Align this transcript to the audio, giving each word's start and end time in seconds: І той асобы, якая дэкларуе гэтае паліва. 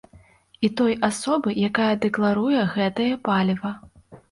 І 0.67 0.71
той 0.79 0.95
асобы, 1.09 1.49
якая 1.69 1.91
дэкларуе 2.07 2.61
гэтае 2.75 3.13
паліва. 3.31 3.75